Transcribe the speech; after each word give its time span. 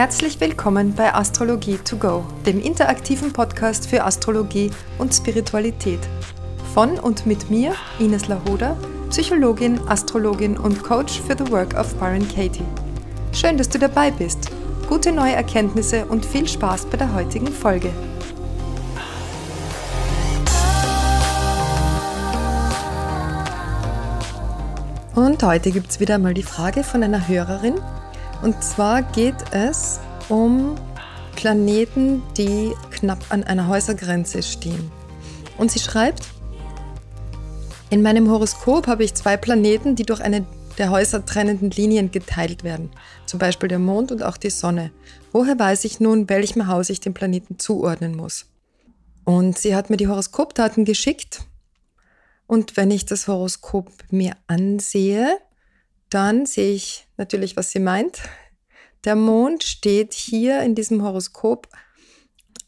Herzlich 0.00 0.40
willkommen 0.40 0.94
bei 0.94 1.12
Astrologie 1.12 1.76
to 1.76 1.98
go, 1.98 2.24
dem 2.46 2.58
interaktiven 2.58 3.34
Podcast 3.34 3.86
für 3.86 4.02
Astrologie 4.02 4.70
und 4.96 5.12
Spiritualität. 5.12 6.00
Von 6.72 6.98
und 6.98 7.26
mit 7.26 7.50
mir, 7.50 7.74
Ines 7.98 8.26
Lahoda, 8.26 8.78
Psychologin, 9.10 9.78
Astrologin 9.88 10.56
und 10.56 10.82
Coach 10.82 11.20
für 11.20 11.36
The 11.36 11.52
Work 11.52 11.74
of 11.74 11.94
Byron 11.96 12.26
Katie. 12.26 12.64
Schön, 13.34 13.58
dass 13.58 13.68
du 13.68 13.78
dabei 13.78 14.10
bist. 14.10 14.48
Gute 14.88 15.12
neue 15.12 15.34
Erkenntnisse 15.34 16.06
und 16.06 16.24
viel 16.24 16.48
Spaß 16.48 16.86
bei 16.86 16.96
der 16.96 17.12
heutigen 17.12 17.48
Folge. 17.48 17.92
Und 25.14 25.42
heute 25.42 25.70
gibt 25.70 25.90
es 25.90 26.00
wieder 26.00 26.16
mal 26.16 26.32
die 26.32 26.42
Frage 26.42 26.84
von 26.84 27.02
einer 27.02 27.28
Hörerin. 27.28 27.74
Und 28.42 28.62
zwar 28.62 29.02
geht 29.02 29.36
es 29.50 30.00
um 30.28 30.76
Planeten, 31.36 32.22
die 32.36 32.72
knapp 32.90 33.24
an 33.28 33.44
einer 33.44 33.68
Häusergrenze 33.68 34.42
stehen. 34.42 34.90
Und 35.58 35.70
sie 35.70 35.78
schreibt, 35.78 36.28
in 37.90 38.02
meinem 38.02 38.30
Horoskop 38.30 38.86
habe 38.86 39.04
ich 39.04 39.14
zwei 39.14 39.36
Planeten, 39.36 39.96
die 39.96 40.04
durch 40.04 40.20
eine 40.20 40.46
der 40.78 40.90
Häuser 40.90 41.24
trennenden 41.26 41.70
Linien 41.70 42.10
geteilt 42.10 42.64
werden, 42.64 42.90
zum 43.26 43.38
Beispiel 43.38 43.68
der 43.68 43.78
Mond 43.78 44.12
und 44.12 44.22
auch 44.22 44.36
die 44.36 44.50
Sonne. 44.50 44.92
Woher 45.32 45.58
weiß 45.58 45.84
ich 45.84 46.00
nun, 46.00 46.28
welchem 46.28 46.66
Haus 46.68 46.88
ich 46.88 47.00
den 47.00 47.12
Planeten 47.12 47.58
zuordnen 47.58 48.16
muss? 48.16 48.46
Und 49.24 49.58
sie 49.58 49.74
hat 49.74 49.90
mir 49.90 49.96
die 49.96 50.08
Horoskopdaten 50.08 50.84
geschickt 50.84 51.42
und 52.46 52.76
wenn 52.76 52.90
ich 52.90 53.06
das 53.06 53.28
Horoskop 53.28 53.92
mir 54.10 54.32
ansehe, 54.48 55.38
dann 56.10 56.46
sehe 56.46 56.74
ich 56.74 57.06
natürlich, 57.16 57.56
was 57.56 57.70
sie 57.70 57.78
meint. 57.78 58.20
Der 59.04 59.16
Mond 59.16 59.64
steht 59.64 60.12
hier 60.12 60.60
in 60.62 60.74
diesem 60.74 61.02
Horoskop 61.02 61.68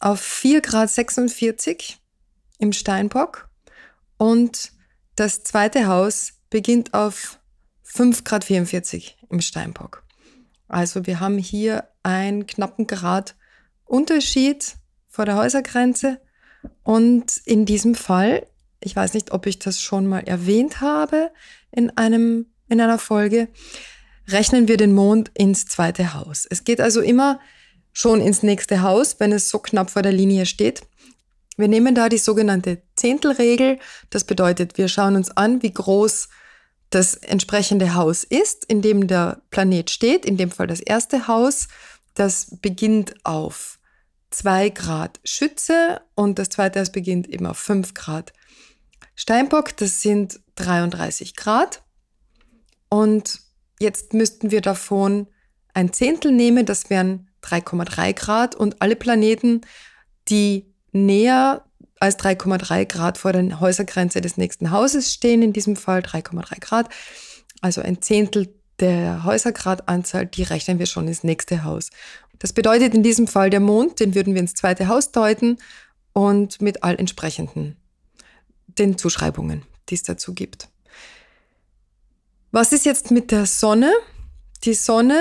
auf 0.00 0.20
4 0.20 0.60
Grad 0.62 0.90
46 0.90 1.98
im 2.58 2.72
Steinbock 2.72 3.48
und 4.16 4.72
das 5.16 5.42
zweite 5.42 5.86
Haus 5.86 6.34
beginnt 6.48 6.94
auf 6.94 7.38
5 7.82 8.24
Grad 8.24 8.44
44 8.44 9.18
im 9.28 9.40
Steinbock. 9.40 10.04
Also 10.68 11.06
wir 11.06 11.20
haben 11.20 11.38
hier 11.38 11.88
einen 12.02 12.46
knappen 12.46 12.86
Grad 12.86 13.36
Unterschied 13.84 14.76
vor 15.08 15.26
der 15.26 15.36
Häusergrenze 15.36 16.20
und 16.82 17.36
in 17.44 17.66
diesem 17.66 17.94
Fall 17.94 18.46
ich 18.82 18.96
weiß 18.96 19.14
nicht, 19.14 19.32
ob 19.32 19.46
ich 19.46 19.58
das 19.58 19.80
schon 19.80 20.06
mal 20.06 20.20
erwähnt 20.20 20.80
habe 20.80 21.30
in 21.70 21.96
einem, 21.96 22.51
in 22.72 22.80
einer 22.80 22.98
Folge, 22.98 23.48
rechnen 24.28 24.66
wir 24.66 24.76
den 24.76 24.92
Mond 24.92 25.30
ins 25.34 25.66
zweite 25.66 26.14
Haus. 26.14 26.46
Es 26.48 26.64
geht 26.64 26.80
also 26.80 27.00
immer 27.00 27.38
schon 27.92 28.20
ins 28.20 28.42
nächste 28.42 28.82
Haus, 28.82 29.20
wenn 29.20 29.32
es 29.32 29.48
so 29.48 29.58
knapp 29.58 29.90
vor 29.90 30.02
der 30.02 30.12
Linie 30.12 30.46
steht. 30.46 30.82
Wir 31.56 31.68
nehmen 31.68 31.94
da 31.94 32.08
die 32.08 32.18
sogenannte 32.18 32.82
Zehntelregel. 32.96 33.78
Das 34.10 34.24
bedeutet, 34.24 34.78
wir 34.78 34.88
schauen 34.88 35.16
uns 35.16 35.30
an, 35.36 35.62
wie 35.62 35.72
groß 35.72 36.28
das 36.90 37.14
entsprechende 37.14 37.94
Haus 37.94 38.24
ist, 38.24 38.64
in 38.64 38.82
dem 38.82 39.06
der 39.06 39.42
Planet 39.50 39.90
steht, 39.90 40.24
in 40.24 40.36
dem 40.36 40.50
Fall 40.50 40.66
das 40.66 40.80
erste 40.80 41.28
Haus. 41.28 41.68
Das 42.14 42.58
beginnt 42.60 43.14
auf 43.24 43.78
2 44.30 44.70
Grad 44.70 45.20
Schütze 45.24 46.00
und 46.14 46.38
das 46.38 46.48
zweite 46.48 46.80
Haus 46.80 46.90
beginnt 46.90 47.28
eben 47.28 47.46
auf 47.46 47.58
5 47.58 47.94
Grad 47.94 48.32
Steinbock, 49.14 49.76
das 49.76 50.00
sind 50.00 50.40
33 50.56 51.36
Grad. 51.36 51.81
Und 52.92 53.40
jetzt 53.80 54.12
müssten 54.12 54.50
wir 54.50 54.60
davon 54.60 55.26
ein 55.72 55.94
Zehntel 55.94 56.30
nehmen, 56.30 56.66
das 56.66 56.90
wären 56.90 57.30
3,3 57.42 58.12
Grad. 58.12 58.54
Und 58.54 58.82
alle 58.82 58.96
Planeten, 58.96 59.62
die 60.28 60.74
näher 60.92 61.64
als 62.00 62.18
3,3 62.18 62.84
Grad 62.84 63.16
vor 63.16 63.32
der 63.32 63.60
Häusergrenze 63.60 64.20
des 64.20 64.36
nächsten 64.36 64.72
Hauses 64.72 65.10
stehen, 65.10 65.40
in 65.40 65.54
diesem 65.54 65.74
Fall 65.74 66.00
3,3 66.00 66.60
Grad, 66.60 66.90
also 67.62 67.80
ein 67.80 68.02
Zehntel 68.02 68.54
der 68.78 69.24
Häusergradanzahl, 69.24 70.26
die 70.26 70.42
rechnen 70.42 70.78
wir 70.78 70.84
schon 70.84 71.08
ins 71.08 71.24
nächste 71.24 71.64
Haus. 71.64 71.88
Das 72.40 72.52
bedeutet 72.52 72.92
in 72.92 73.02
diesem 73.02 73.26
Fall 73.26 73.48
der 73.48 73.60
Mond, 73.60 74.00
den 74.00 74.14
würden 74.14 74.34
wir 74.34 74.42
ins 74.42 74.52
zweite 74.52 74.88
Haus 74.88 75.12
deuten 75.12 75.56
und 76.12 76.60
mit 76.60 76.84
all 76.84 76.96
entsprechenden 76.96 77.78
den 78.66 78.98
Zuschreibungen, 78.98 79.62
die 79.88 79.94
es 79.94 80.02
dazu 80.02 80.34
gibt. 80.34 80.68
Was 82.52 82.72
ist 82.72 82.84
jetzt 82.84 83.10
mit 83.10 83.30
der 83.30 83.46
Sonne? 83.46 83.92
Die 84.64 84.74
Sonne, 84.74 85.20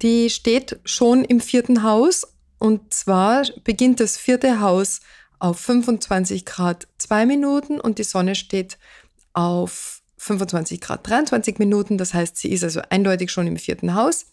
die 0.00 0.30
steht 0.30 0.78
schon 0.84 1.24
im 1.24 1.40
vierten 1.40 1.82
Haus 1.82 2.26
und 2.58 2.94
zwar 2.94 3.44
beginnt 3.64 4.00
das 4.00 4.16
vierte 4.16 4.60
Haus 4.60 5.00
auf 5.40 5.58
25 5.58 6.46
Grad 6.46 6.88
2 6.98 7.26
Minuten 7.26 7.80
und 7.80 7.98
die 7.98 8.04
Sonne 8.04 8.34
steht 8.34 8.78
auf 9.32 10.02
25 10.18 10.80
Grad 10.80 11.06
23 11.06 11.58
Minuten. 11.58 11.98
Das 11.98 12.14
heißt, 12.14 12.36
sie 12.36 12.50
ist 12.50 12.64
also 12.64 12.80
eindeutig 12.88 13.30
schon 13.30 13.46
im 13.46 13.56
vierten 13.56 13.94
Haus 13.94 14.26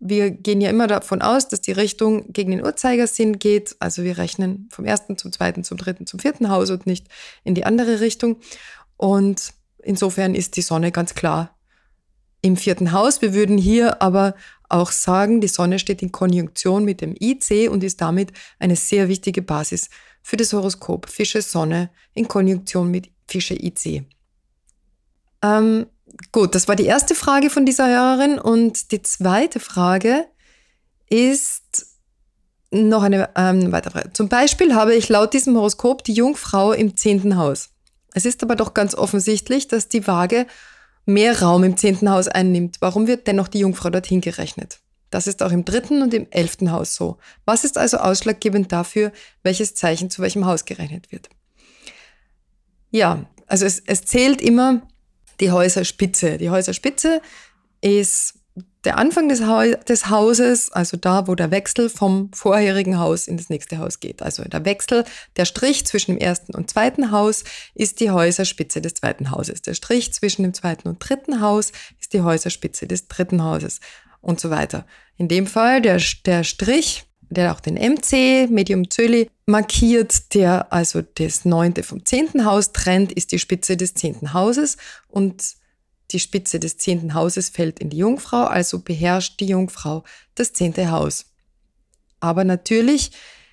wir 0.00 0.30
gehen 0.30 0.60
ja 0.60 0.70
immer 0.70 0.86
davon 0.86 1.22
aus, 1.22 1.48
dass 1.48 1.60
die 1.60 1.72
Richtung 1.72 2.32
gegen 2.32 2.52
den 2.52 2.64
Uhrzeigersinn 2.64 3.38
geht. 3.38 3.76
Also 3.80 4.04
wir 4.04 4.18
rechnen 4.18 4.68
vom 4.70 4.84
ersten 4.84 5.18
zum 5.18 5.32
zweiten, 5.32 5.64
zum 5.64 5.76
dritten, 5.76 6.06
zum 6.06 6.20
vierten 6.20 6.48
Haus 6.50 6.70
und 6.70 6.86
nicht 6.86 7.08
in 7.44 7.54
die 7.54 7.64
andere 7.64 8.00
Richtung. 8.00 8.36
Und 8.96 9.52
insofern 9.82 10.34
ist 10.34 10.56
die 10.56 10.62
Sonne 10.62 10.92
ganz 10.92 11.14
klar 11.14 11.56
im 12.40 12.56
vierten 12.56 12.92
Haus. 12.92 13.22
Wir 13.22 13.34
würden 13.34 13.58
hier 13.58 14.00
aber 14.02 14.34
auch 14.68 14.92
sagen, 14.92 15.40
die 15.40 15.48
Sonne 15.48 15.78
steht 15.78 16.02
in 16.02 16.12
Konjunktion 16.12 16.84
mit 16.84 17.00
dem 17.00 17.14
IC 17.18 17.70
und 17.70 17.82
ist 17.82 18.00
damit 18.00 18.32
eine 18.58 18.76
sehr 18.76 19.08
wichtige 19.08 19.42
Basis 19.42 19.90
für 20.22 20.36
das 20.36 20.52
Horoskop 20.52 21.08
Fische 21.08 21.42
Sonne 21.42 21.90
in 22.14 22.28
Konjunktion 22.28 22.90
mit 22.90 23.10
Fische 23.26 23.54
IC. 23.54 24.04
Ähm, 25.42 25.86
Gut, 26.32 26.54
das 26.54 26.68
war 26.68 26.76
die 26.76 26.86
erste 26.86 27.14
Frage 27.14 27.50
von 27.50 27.66
dieser 27.66 27.88
Hörerin. 27.88 28.38
Und 28.38 28.92
die 28.92 29.02
zweite 29.02 29.60
Frage 29.60 30.26
ist 31.08 31.86
noch 32.70 33.02
eine 33.02 33.30
ähm, 33.36 33.72
weitere 33.72 33.92
Frage. 33.92 34.12
Zum 34.12 34.28
Beispiel 34.28 34.74
habe 34.74 34.94
ich 34.94 35.08
laut 35.08 35.32
diesem 35.32 35.56
Horoskop 35.56 36.04
die 36.04 36.12
Jungfrau 36.12 36.72
im 36.72 36.96
zehnten 36.96 37.36
Haus. 37.36 37.70
Es 38.18 38.24
ist 38.24 38.42
aber 38.42 38.56
doch 38.56 38.74
ganz 38.74 38.96
offensichtlich, 38.96 39.68
dass 39.68 39.88
die 39.88 40.08
Waage 40.08 40.48
mehr 41.06 41.40
Raum 41.40 41.62
im 41.62 41.76
zehnten 41.76 42.10
Haus 42.10 42.26
einnimmt. 42.26 42.78
Warum 42.80 43.06
wird 43.06 43.28
dennoch 43.28 43.46
die 43.46 43.60
Jungfrau 43.60 43.90
dorthin 43.90 44.20
gerechnet? 44.20 44.80
Das 45.10 45.28
ist 45.28 45.40
auch 45.40 45.52
im 45.52 45.64
dritten 45.64 46.02
und 46.02 46.12
im 46.12 46.26
elften 46.32 46.72
Haus 46.72 46.96
so. 46.96 47.18
Was 47.44 47.62
ist 47.62 47.78
also 47.78 47.98
ausschlaggebend 47.98 48.72
dafür, 48.72 49.12
welches 49.44 49.76
Zeichen 49.76 50.10
zu 50.10 50.20
welchem 50.20 50.46
Haus 50.46 50.64
gerechnet 50.64 51.12
wird? 51.12 51.28
Ja, 52.90 53.24
also 53.46 53.64
es, 53.66 53.78
es 53.86 54.02
zählt 54.02 54.42
immer 54.42 54.82
die 55.38 55.52
Häuserspitze. 55.52 56.38
Die 56.38 56.50
Häuserspitze 56.50 57.22
ist 57.82 58.34
der 58.88 58.96
Anfang 58.96 59.28
des, 59.28 59.42
ha 59.42 59.66
des, 59.66 60.08
Hauses, 60.08 60.72
also 60.72 60.96
da, 60.96 61.28
wo 61.28 61.34
der 61.34 61.50
Wechsel 61.50 61.90
vom 61.90 62.30
vorherigen 62.32 62.98
Haus 62.98 63.28
in 63.28 63.36
das 63.36 63.50
nächste 63.50 63.76
Haus 63.76 64.00
geht. 64.00 64.22
Also 64.22 64.44
der 64.44 64.64
Wechsel, 64.64 65.04
der 65.36 65.44
Strich 65.44 65.84
zwischen 65.84 66.12
dem 66.12 66.18
ersten 66.18 66.54
und 66.54 66.70
zweiten 66.70 67.10
Haus 67.10 67.44
ist 67.74 68.00
die 68.00 68.10
Häuserspitze 68.10 68.80
des 68.80 68.94
zweiten 68.94 69.30
Hauses. 69.30 69.60
Der 69.60 69.74
Strich 69.74 70.14
zwischen 70.14 70.42
dem 70.42 70.54
zweiten 70.54 70.88
und 70.88 71.00
dritten 71.00 71.42
Haus 71.42 71.72
ist 72.00 72.14
die 72.14 72.22
Häuserspitze 72.22 72.86
des 72.86 73.08
dritten 73.08 73.44
Hauses 73.44 73.80
und 74.22 74.40
so 74.40 74.48
weiter. 74.48 74.86
In 75.18 75.28
dem 75.28 75.46
Fall 75.46 75.82
der, 75.82 76.00
der 76.24 76.42
Strich 76.42 77.04
der 77.30 77.52
auch 77.52 77.60
den 77.60 77.74
MC, 77.74 78.50
Medium 78.50 78.88
Zöli, 78.88 79.28
markiert, 79.44 80.32
der 80.32 80.72
also 80.72 81.02
das 81.02 81.44
neunte 81.44 81.82
vom 81.82 82.06
zehnten 82.06 82.46
Haus 82.46 82.72
trennt, 82.72 83.12
ist 83.12 83.32
die 83.32 83.38
Spitze 83.38 83.76
des 83.76 83.92
zehnten 83.92 84.32
Hauses 84.32 84.78
und 85.08 85.57
die 86.10 86.20
Spitze 86.20 86.58
des 86.58 86.78
zehnten 86.78 87.14
Hauses 87.14 87.48
fällt 87.48 87.80
in 87.80 87.90
die 87.90 87.98
Jungfrau, 87.98 88.44
also 88.44 88.80
beherrscht 88.80 89.40
die 89.40 89.46
Jungfrau 89.46 90.04
das 90.34 90.52
zehnte 90.52 90.90
Haus. 90.90 91.26
Aber 92.20 92.44
natürlich 92.44 93.12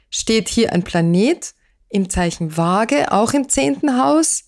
steht 0.10 0.48
hier 0.48 0.72
ein 0.74 0.84
Planet 0.84 1.54
im 1.90 2.10
Zeichen 2.10 2.57
Waage, 2.57 3.12
auch 3.12 3.34
im 3.34 3.50
zehnten 3.50 4.02
Haus, 4.02 4.46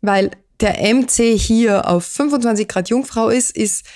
weil 0.00 0.30
der 0.60 0.94
MC 0.94 1.38
hier 1.38 1.88
auf 1.88 2.04
25 2.04 2.68
Grad 2.68 2.88
Jungfrau 2.88 3.28
ist, 3.28 3.56
ist 3.56 3.86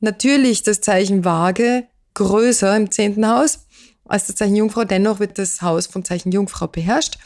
natürlich 0.00 0.62
das 0.62 0.80
Zeichen 0.80 1.24
Waage 1.24 1.86
größer 2.14 2.76
im 2.76 2.90
zehnten 2.90 3.28
Haus 3.28 3.66
als 4.04 4.26
das 4.26 4.36
Zeichen 4.36 4.56
Jungfrau. 4.56 4.84
Dennoch 4.84 5.20
wird 5.20 5.38
das 5.38 5.62
Haus 5.62 5.86
vom 5.86 6.04
Zeichen 6.04 6.32
Jungfrau 6.32 6.66
beherrscht. 6.66 7.18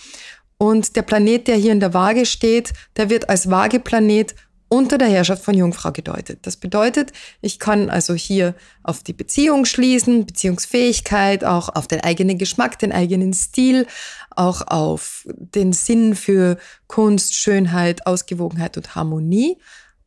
Und 0.58 0.96
der 0.96 1.02
Planet, 1.02 1.48
der 1.48 1.56
hier 1.56 1.72
in 1.72 1.81
der 1.81 1.94
Waage 1.94 2.26
steht, 2.26 2.72
der 2.96 3.10
wird 3.10 3.28
als 3.28 3.50
Waageplanet 3.50 4.34
unter 4.74 4.98
der 4.98 5.08
Herrschaft 5.08 5.44
von 5.44 5.54
Jungfrau 5.54 5.92
gedeutet. 5.92 6.40
Das 6.42 6.56
bedeutet, 6.56 7.12
ich 7.40 7.58
kann 7.60 7.90
also 7.90 8.14
hier 8.14 8.54
auf 8.82 9.02
die 9.02 9.12
Beziehung 9.12 9.64
schließen, 9.64 10.26
Beziehungsfähigkeit, 10.26 11.44
auch 11.44 11.68
auf 11.68 11.86
den 11.86 12.00
eigenen 12.00 12.38
Geschmack, 12.38 12.78
den 12.80 12.92
eigenen 12.92 13.32
Stil, 13.32 13.86
auch 14.30 14.66
auf 14.66 15.26
den 15.26 15.72
Sinn 15.72 16.16
für 16.16 16.58
Kunst, 16.88 17.34
Schönheit, 17.34 18.06
Ausgewogenheit 18.06 18.76
und 18.76 18.94
Harmonie. 18.96 19.58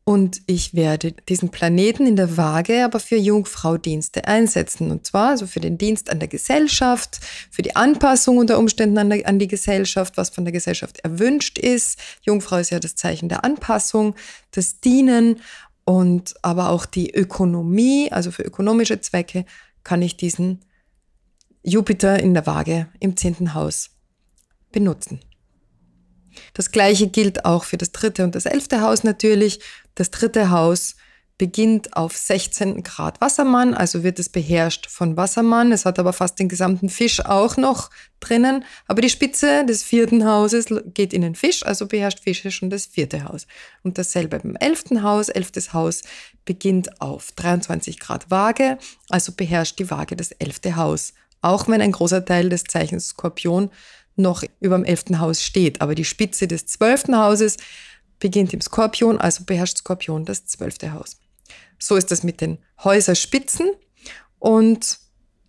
Und 0.08 0.40
ich 0.46 0.72
werde 0.72 1.12
diesen 1.12 1.50
Planeten 1.50 2.06
in 2.06 2.16
der 2.16 2.38
Waage 2.38 2.82
aber 2.82 2.98
für 2.98 3.18
Jungfrau-Dienste 3.18 4.26
einsetzen. 4.26 4.90
Und 4.90 5.04
zwar 5.04 5.28
also 5.28 5.46
für 5.46 5.60
den 5.60 5.76
Dienst 5.76 6.08
an 6.08 6.18
der 6.18 6.28
Gesellschaft, 6.28 7.20
für 7.50 7.60
die 7.60 7.76
Anpassung 7.76 8.38
unter 8.38 8.58
Umständen 8.58 8.96
an, 8.96 9.10
der, 9.10 9.28
an 9.28 9.38
die 9.38 9.48
Gesellschaft, 9.48 10.16
was 10.16 10.30
von 10.30 10.46
der 10.46 10.52
Gesellschaft 10.52 11.00
erwünscht 11.00 11.58
ist. 11.58 12.00
Jungfrau 12.22 12.56
ist 12.56 12.70
ja 12.70 12.80
das 12.80 12.94
Zeichen 12.94 13.28
der 13.28 13.44
Anpassung, 13.44 14.14
das 14.50 14.80
Dienen 14.80 15.42
und 15.84 16.36
aber 16.40 16.70
auch 16.70 16.86
die 16.86 17.14
Ökonomie, 17.14 18.10
also 18.10 18.30
für 18.30 18.44
ökonomische 18.44 19.02
Zwecke, 19.02 19.44
kann 19.84 20.00
ich 20.00 20.16
diesen 20.16 20.64
Jupiter 21.62 22.18
in 22.18 22.32
der 22.32 22.46
Waage 22.46 22.88
im 22.98 23.14
zehnten 23.18 23.52
Haus 23.52 23.90
benutzen. 24.72 25.20
Das 26.58 26.72
gleiche 26.72 27.06
gilt 27.06 27.44
auch 27.44 27.62
für 27.62 27.76
das 27.76 27.92
dritte 27.92 28.24
und 28.24 28.34
das 28.34 28.44
elfte 28.44 28.80
Haus 28.80 29.04
natürlich. 29.04 29.60
Das 29.94 30.10
dritte 30.10 30.50
Haus 30.50 30.96
beginnt 31.38 31.96
auf 31.96 32.16
16 32.16 32.82
Grad 32.82 33.20
Wassermann, 33.20 33.74
also 33.74 34.02
wird 34.02 34.18
es 34.18 34.28
beherrscht 34.28 34.90
von 34.90 35.16
Wassermann. 35.16 35.70
Es 35.70 35.84
hat 35.84 36.00
aber 36.00 36.12
fast 36.12 36.40
den 36.40 36.48
gesamten 36.48 36.88
Fisch 36.88 37.24
auch 37.24 37.56
noch 37.56 37.90
drinnen. 38.18 38.64
Aber 38.88 39.02
die 39.02 39.08
Spitze 39.08 39.64
des 39.66 39.84
vierten 39.84 40.26
Hauses 40.26 40.66
geht 40.94 41.12
in 41.12 41.22
den 41.22 41.36
Fisch, 41.36 41.64
also 41.64 41.86
beherrscht 41.86 42.24
Fische 42.24 42.50
schon 42.50 42.70
das 42.70 42.86
vierte 42.86 43.22
Haus. 43.22 43.46
Und 43.84 43.96
dasselbe 43.96 44.40
beim 44.40 44.56
elften 44.56 45.04
Haus. 45.04 45.28
Elftes 45.28 45.72
Haus 45.72 46.02
beginnt 46.44 47.00
auf 47.00 47.30
23 47.36 48.00
Grad 48.00 48.32
Waage, 48.32 48.78
also 49.10 49.30
beherrscht 49.30 49.78
die 49.78 49.92
Waage 49.92 50.16
das 50.16 50.32
elfte 50.32 50.74
Haus. 50.74 51.14
Auch 51.40 51.68
wenn 51.68 51.80
ein 51.80 51.92
großer 51.92 52.24
Teil 52.24 52.48
des 52.48 52.64
Zeichens 52.64 53.10
Skorpion 53.10 53.70
noch 54.18 54.44
über 54.60 54.76
dem 54.76 54.84
elften 54.84 55.20
Haus 55.20 55.42
steht. 55.42 55.80
Aber 55.80 55.94
die 55.94 56.04
Spitze 56.04 56.48
des 56.48 56.66
zwölften 56.66 57.16
Hauses 57.16 57.56
beginnt 58.18 58.52
im 58.52 58.60
Skorpion, 58.60 59.18
also 59.18 59.44
beherrscht 59.44 59.78
Skorpion 59.78 60.24
das 60.24 60.46
zwölfte 60.46 60.92
Haus. 60.92 61.18
So 61.78 61.96
ist 61.96 62.10
das 62.10 62.22
mit 62.22 62.40
den 62.40 62.58
Häuserspitzen 62.82 63.70
und 64.38 64.98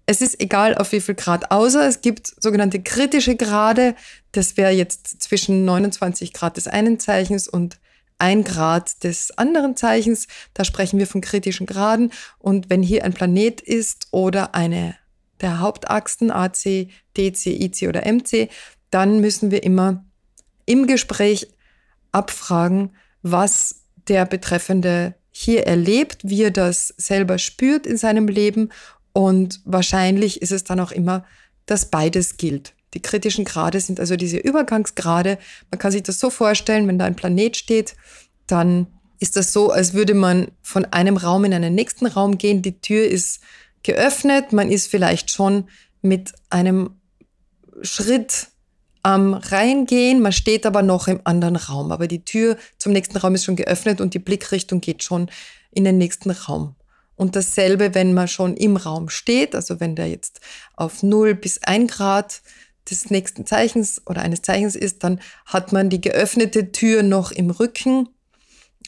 es 0.06 0.22
ist 0.22 0.42
egal 0.42 0.76
auf 0.76 0.92
wie 0.92 1.02
viel 1.02 1.14
Grad, 1.14 1.52
außer 1.52 1.88
es 1.88 2.02
gibt 2.02 2.34
sogenannte 2.42 2.82
kritische 2.82 3.36
Grade. 3.36 3.94
Das 4.32 4.58
wäre 4.58 4.72
jetzt 4.72 5.22
zwischen 5.22 5.66
29 5.66 6.34
Grad 6.34 6.58
des 6.58 6.68
einen 6.68 7.00
Zeichens 7.00 7.48
und 7.48 7.80
1 8.18 8.48
Grad 8.48 9.04
des 9.04 9.30
anderen 9.38 9.76
Zeichens. 9.76 10.28
Da 10.56 10.64
sprechen 10.64 10.98
wir 10.98 11.06
von 11.06 11.22
kritischen 11.22 11.68
Graden. 11.68 12.12
Und 12.40 12.72
wenn 12.72 12.82
hier 12.82 13.06
ein 13.06 13.14
Planet 13.14 13.62
ist 13.62 14.08
oder 14.10 14.56
eine 14.56 14.96
der 15.42 15.60
Hauptachsen 15.60 16.32
AC, 16.32 16.90
DC, 17.18 17.48
IC 17.48 17.88
oder 17.88 18.06
MC, 18.12 18.50
dann 18.92 19.22
müssen 19.22 19.52
wir 19.52 19.64
immer 19.64 20.06
im 20.66 20.88
Gespräch 20.88 21.48
abfragen, 22.12 22.92
was 23.22 23.84
der 24.08 24.26
Betreffende 24.26 25.16
hier 25.32 25.68
erlebt, 25.68 26.22
wie 26.24 26.44
er 26.44 26.52
das 26.52 26.94
selber 26.98 27.38
spürt 27.38 27.86
in 27.86 27.98
seinem 27.98 28.28
Leben 28.28 28.70
und 29.14 29.62
wahrscheinlich 29.66 30.42
ist 30.42 30.52
es 30.52 30.64
dann 30.64 30.80
auch 30.80 30.92
immer, 30.92 31.26
dass 31.66 31.90
beides 31.90 32.38
gilt. 32.38 32.74
Die 32.94 33.02
kritischen 33.02 33.46
Grade 33.46 33.80
sind 33.80 34.00
also 34.00 34.16
diese 34.16 34.38
Übergangsgrade. 34.38 35.38
Man 35.70 35.80
kann 35.80 35.92
sich 35.92 36.04
das 36.04 36.20
so 36.20 36.30
vorstellen, 36.30 36.88
wenn 36.88 36.98
da 36.98 37.06
ein 37.06 37.16
Planet 37.16 37.56
steht, 37.56 37.96
dann 38.48 38.88
ist 39.20 39.36
das 39.36 39.54
so, 39.54 39.70
als 39.70 39.94
würde 39.94 40.14
man 40.14 40.48
von 40.62 40.86
einem 40.86 41.18
Raum 41.18 41.46
in 41.46 41.54
einen 41.54 41.76
nächsten 41.76 42.08
Raum 42.08 42.38
gehen. 42.38 42.62
Die 42.62 42.80
Tür 42.80 43.06
ist 43.06 43.42
geöffnet. 43.84 44.54
Man 44.54 44.72
ist 44.72 44.88
vielleicht 44.88 45.32
schon 45.32 45.70
mit 46.02 46.34
einem 46.50 47.00
Schritt 47.82 48.48
am 49.04 49.34
Reingehen. 49.34 50.22
Man 50.22 50.32
steht 50.32 50.66
aber 50.66 50.82
noch 50.82 51.08
im 51.08 51.22
anderen 51.24 51.56
Raum. 51.56 51.92
Aber 51.92 52.08
die 52.08 52.26
Tür 52.26 52.58
zum 52.78 52.92
nächsten 52.92 53.18
Raum 53.18 53.36
ist 53.36 53.46
schon 53.46 53.56
geöffnet 53.56 54.02
und 54.02 54.14
die 54.14 54.20
Blickrichtung 54.20 54.82
geht 54.82 55.04
schon 55.04 55.30
in 55.72 55.84
den 55.84 55.98
nächsten 55.98 56.32
Raum. 56.32 56.76
Und 57.16 57.36
dasselbe, 57.36 57.96
wenn 57.96 58.14
man 58.14 58.28
schon 58.28 58.56
im 58.56 58.78
Raum 58.78 59.10
steht, 59.10 59.54
also 59.54 59.80
wenn 59.80 59.96
der 59.96 60.08
jetzt 60.08 60.40
auf 60.76 61.04
0 61.04 61.36
bis 61.36 61.62
1 61.64 61.92
Grad 61.92 62.42
des 62.90 63.10
nächsten 63.10 63.46
Zeichens 63.46 64.02
oder 64.06 64.22
eines 64.22 64.42
Zeichens 64.42 64.76
ist, 64.76 65.04
dann 65.04 65.20
hat 65.46 65.74
man 65.74 65.90
die 65.90 66.02
geöffnete 66.02 66.72
Tür 66.72 67.04
noch 67.04 67.32
im 67.32 67.50
Rücken 67.50 68.10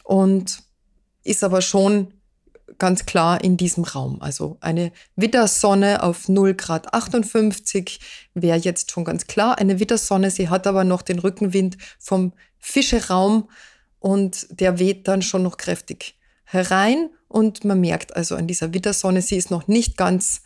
und 0.03 0.63
ist 1.23 1.43
aber 1.43 1.61
schon 1.61 2.13
ganz 2.77 3.06
klar 3.06 3.44
in 3.44 3.57
diesem 3.57 3.83
Raum. 3.83 4.21
Also 4.21 4.57
eine 4.62 4.91
Wittersonne 5.15 6.03
auf 6.03 6.29
0 6.29 6.53
Grad 6.56 6.94
58 6.94 8.00
wäre 8.33 8.57
jetzt 8.57 8.91
schon 8.91 9.03
ganz 9.03 9.27
klar 9.27 9.57
eine 9.57 9.79
Wittersonne. 9.79 10.31
Sie 10.31 10.50
hat 10.50 10.68
aber 10.68 10.83
noch 10.83 11.01
den 11.01 11.19
Rückenwind 11.19 11.77
vom 12.00 12.33
Fischeraum 12.57 13.50
und 14.00 14.47
der 14.59 14.79
weht 14.79 15.07
dann 15.07 15.21
schon 15.21 15.44
noch 15.44 15.57
kräftig 15.57 16.15
herein. 16.44 17.09
Und 17.27 17.63
man 17.63 17.79
merkt 17.79 18.15
also 18.15 18.35
an 18.35 18.47
dieser 18.47 18.74
Wittersonne, 18.74 19.21
sie 19.21 19.38
ist 19.38 19.51
noch 19.51 19.67
nicht 19.67 19.95
ganz 19.95 20.41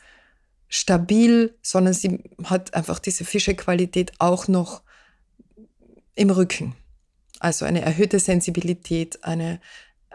stabil, 0.68 1.56
sondern 1.62 1.94
sie 1.94 2.24
hat 2.44 2.74
einfach 2.74 3.00
diese 3.00 3.25
Fischequalität 3.25 4.13
auch 4.19 4.48
noch 4.48 4.83
im 6.16 6.30
Rücken. 6.30 6.75
Also 7.39 7.66
eine 7.66 7.81
erhöhte 7.81 8.19
Sensibilität, 8.19 9.24
eine 9.24 9.60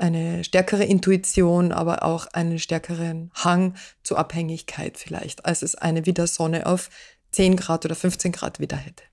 eine 0.01 0.45
stärkere 0.45 0.85
Intuition, 0.85 1.73
aber 1.73 2.03
auch 2.03 2.27
einen 2.27 2.59
stärkeren 2.59 3.31
Hang 3.35 3.75
zur 4.03 4.19
Abhängigkeit 4.19 4.99
vielleicht, 4.99 5.45
als 5.45 5.63
es 5.63 5.75
eine 5.75 6.07
Widersonne 6.07 6.67
auf 6.67 6.91
10 7.33 7.57
Grad 7.57 7.85
oder 7.85 7.95
15 7.95 8.33
Grad 8.33 8.61
wieder 8.61 8.77
hätte. 8.77 9.05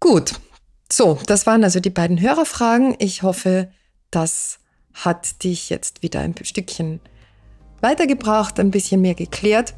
Gut, 0.00 0.34
so, 0.90 1.18
das 1.26 1.46
waren 1.46 1.62
also 1.64 1.80
die 1.80 1.90
beiden 1.90 2.20
Hörerfragen. 2.20 2.96
Ich 2.98 3.22
hoffe, 3.22 3.70
das 4.10 4.58
hat 4.92 5.44
dich 5.44 5.70
jetzt 5.70 6.02
wieder 6.02 6.20
ein 6.20 6.34
Stückchen 6.42 7.00
weitergebracht, 7.80 8.58
ein 8.58 8.70
bisschen 8.70 9.00
mehr 9.00 9.14
geklärt. 9.14 9.74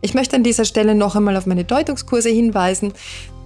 Ich 0.00 0.14
möchte 0.14 0.36
an 0.36 0.44
dieser 0.44 0.64
Stelle 0.64 0.94
noch 0.94 1.16
einmal 1.16 1.36
auf 1.36 1.46
meine 1.46 1.64
Deutungskurse 1.64 2.28
hinweisen. 2.28 2.92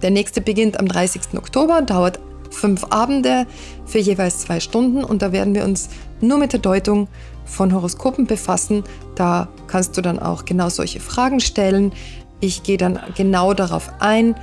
Der 0.01 0.11
nächste 0.11 0.41
beginnt 0.41 0.79
am 0.79 0.87
30. 0.87 1.37
Oktober, 1.37 1.81
dauert 1.81 2.19
fünf 2.53 2.85
Abende 2.89 3.45
für 3.85 3.99
jeweils 3.99 4.39
zwei 4.39 4.59
Stunden 4.59 5.03
und 5.03 5.21
da 5.21 5.31
werden 5.31 5.55
wir 5.55 5.63
uns 5.63 5.89
nur 6.21 6.37
mit 6.37 6.53
der 6.53 6.59
Deutung 6.59 7.07
von 7.45 7.73
Horoskopen 7.73 8.25
befassen. 8.25 8.83
Da 9.15 9.49
kannst 9.67 9.97
du 9.97 10.01
dann 10.01 10.19
auch 10.19 10.45
genau 10.45 10.69
solche 10.69 10.99
Fragen 10.99 11.39
stellen. 11.39 11.91
Ich 12.39 12.63
gehe 12.63 12.77
dann 12.77 12.99
genau 13.15 13.53
darauf 13.53 13.89
ein, 13.99 14.35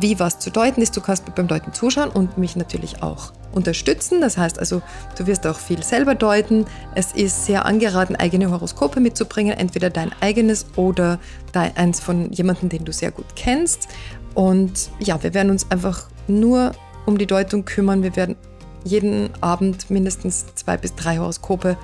wie 0.00 0.18
was 0.18 0.38
zu 0.38 0.50
deuten 0.50 0.82
ist. 0.82 0.96
Du 0.96 1.00
kannst 1.00 1.34
beim 1.34 1.48
Deuten 1.48 1.72
zuschauen 1.72 2.10
und 2.10 2.38
mich 2.38 2.56
natürlich 2.56 3.02
auch 3.02 3.32
unterstützen. 3.52 4.20
Das 4.20 4.36
heißt 4.36 4.58
also, 4.58 4.82
du 5.16 5.26
wirst 5.26 5.46
auch 5.46 5.58
viel 5.58 5.82
selber 5.82 6.14
deuten. 6.14 6.66
Es 6.94 7.12
ist 7.12 7.46
sehr 7.46 7.64
angeraten, 7.64 8.16
eigene 8.16 8.50
Horoskope 8.50 9.00
mitzubringen, 9.00 9.56
entweder 9.56 9.90
dein 9.90 10.10
eigenes 10.20 10.66
oder 10.76 11.18
eins 11.54 12.00
von 12.00 12.30
jemandem, 12.32 12.68
den 12.68 12.84
du 12.84 12.92
sehr 12.92 13.10
gut 13.10 13.26
kennst. 13.34 13.88
Und 14.34 14.90
ja, 14.98 15.22
wir 15.22 15.32
werden 15.32 15.50
uns 15.50 15.70
einfach 15.70 16.08
nur 16.28 16.72
um 17.06 17.18
die 17.18 17.26
Deutung 17.26 17.64
kümmern. 17.64 18.02
Wir 18.02 18.16
werden 18.16 18.36
jeden 18.84 19.30
Abend 19.40 19.90
mindestens 19.90 20.46
zwei 20.54 20.76
bis 20.76 20.94
drei 20.94 21.18
Horoskope 21.18 21.76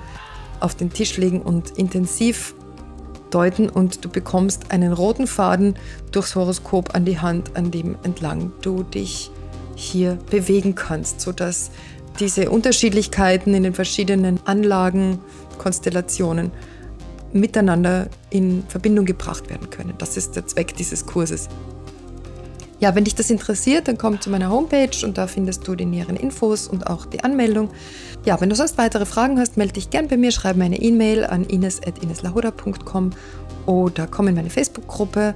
auf 0.59 0.75
den 0.75 0.91
Tisch 0.91 1.17
legen 1.17 1.41
und 1.41 1.71
intensiv 1.71 2.55
deuten 3.31 3.69
und 3.69 4.05
du 4.05 4.09
bekommst 4.09 4.71
einen 4.71 4.93
roten 4.93 5.27
Faden 5.27 5.75
durchs 6.11 6.35
Horoskop 6.35 6.95
an 6.95 7.05
die 7.05 7.19
Hand, 7.19 7.55
an 7.55 7.71
dem 7.71 7.97
entlang 8.03 8.51
du 8.61 8.83
dich 8.83 9.31
hier 9.75 10.17
bewegen 10.29 10.75
kannst, 10.75 11.19
sodass 11.21 11.71
diese 12.19 12.51
Unterschiedlichkeiten 12.51 13.53
in 13.55 13.63
den 13.63 13.73
verschiedenen 13.73 14.39
Anlagen, 14.45 15.19
Konstellationen 15.57 16.51
miteinander 17.31 18.07
in 18.29 18.63
Verbindung 18.67 19.05
gebracht 19.05 19.49
werden 19.49 19.69
können. 19.69 19.95
Das 19.97 20.17
ist 20.17 20.35
der 20.35 20.45
Zweck 20.45 20.75
dieses 20.75 21.05
Kurses. 21.05 21.49
Ja, 22.83 22.95
wenn 22.95 23.05
dich 23.05 23.15
das 23.15 23.29
interessiert, 23.29 23.87
dann 23.87 23.97
komm 23.97 24.19
zu 24.19 24.29
meiner 24.29 24.49
Homepage 24.49 25.05
und 25.05 25.17
da 25.17 25.25
findest 25.25 25.65
du 25.65 25.73
die 25.73 25.85
näheren 25.85 26.17
Infos 26.17 26.67
und 26.67 26.85
auch 26.85 27.05
die 27.05 27.23
Anmeldung. 27.23 27.69
Ja, 28.25 28.41
wenn 28.41 28.49
du 28.49 28.55
sonst 28.57 28.77
weitere 28.77 29.05
Fragen 29.05 29.39
hast, 29.39 29.55
melde 29.55 29.71
dich 29.71 29.89
gern 29.89 30.09
bei 30.09 30.17
mir, 30.17 30.31
schreib 30.31 30.57
mir 30.57 30.65
eine 30.65 30.81
E-Mail 30.81 31.23
an 31.23 31.45
ines.ineslahuda.com 31.45 33.11
oder 33.67 34.05
komm 34.07 34.27
in 34.27 34.35
meine 34.35 34.49
Facebook-Gruppe. 34.49 35.33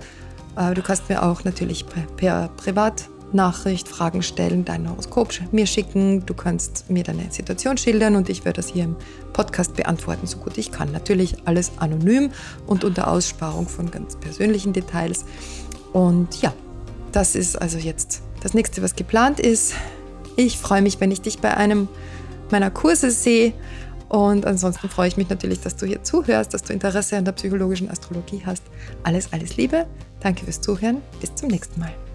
Äh, 0.58 0.74
du 0.74 0.82
kannst 0.82 1.08
mir 1.08 1.24
auch 1.24 1.46
natürlich 1.46 1.86
per 2.18 2.50
Privatnachricht 2.50 3.88
Fragen 3.88 4.24
stellen, 4.24 4.66
dein 4.66 4.90
Horoskop 4.90 5.34
mir 5.54 5.68
schicken. 5.68 6.26
Du 6.26 6.34
kannst 6.34 6.90
mir 6.90 7.06
deine 7.06 7.32
Situation 7.32 7.78
schildern 7.78 8.18
und 8.18 8.28
ich 8.28 8.44
werde 8.44 8.58
das 8.58 8.68
hier 8.68 8.84
im 8.84 8.98
Podcast 9.32 9.74
beantworten, 9.78 10.28
so 10.28 10.40
gut 10.40 10.58
ich 10.58 10.74
kann. 10.74 10.92
Natürlich 10.92 11.38
alles 11.46 11.72
anonym 11.78 12.30
und 12.66 12.84
unter 12.84 13.08
Aussparung 13.08 13.70
von 13.70 13.90
ganz 13.90 14.18
persönlichen 14.18 14.74
Details. 14.74 15.24
Und 15.94 16.42
ja, 16.42 16.54
das 17.18 17.34
ist 17.34 17.60
also 17.60 17.80
jetzt 17.80 18.22
das 18.44 18.54
nächste, 18.54 18.84
was 18.84 18.96
geplant 18.96 19.40
ist. 19.40 19.74
Ich 20.36 20.60
freue 20.60 20.84
mich, 20.84 21.00
wenn 21.02 21.10
ich 21.10 21.20
dich 21.20 21.40
bei 21.40 21.58
einem 21.58 21.88
meiner 22.52 22.70
Kurse 22.70 23.10
sehe. 23.10 23.54
Und 24.08 24.46
ansonsten 24.46 24.88
freue 24.88 25.08
ich 25.08 25.18
mich 25.18 25.28
natürlich, 25.28 25.60
dass 25.60 25.76
du 25.76 25.88
hier 25.88 26.04
zuhörst, 26.04 26.54
dass 26.54 26.62
du 26.62 26.74
Interesse 26.74 27.18
an 27.18 27.26
der 27.26 27.32
psychologischen 27.32 27.90
Astrologie 27.90 28.44
hast. 28.46 28.62
Alles, 29.04 29.34
alles 29.34 29.58
Liebe. 29.58 29.88
Danke 30.20 30.46
fürs 30.46 30.62
Zuhören. 30.62 31.02
Bis 31.20 31.34
zum 31.34 31.50
nächsten 31.50 31.80
Mal. 31.80 32.07